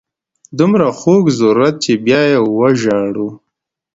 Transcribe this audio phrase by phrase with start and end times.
[0.57, 3.27] دومره خوږ ضرورت چې بیا یې وژاړو.